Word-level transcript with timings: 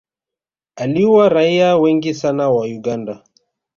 aliua 0.75 1.29
raia 1.29 1.77
wengi 1.77 2.13
sana 2.13 2.49
wa 2.49 2.65
uganda 2.65 3.23